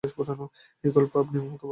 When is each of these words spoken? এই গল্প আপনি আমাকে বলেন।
এই 0.03 0.91
গল্প 0.91 1.13
আপনি 1.17 1.37
আমাকে 1.39 1.65
বলেন। 1.65 1.69